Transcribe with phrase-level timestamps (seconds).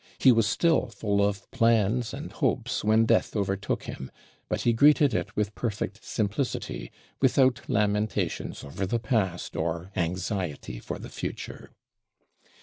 [0.17, 4.09] He was still full of plans and hopes when death overtook him,
[4.49, 10.97] but he greeted it with perfect simplicity, without lamentations over the past or anxiety for
[10.97, 11.69] the future.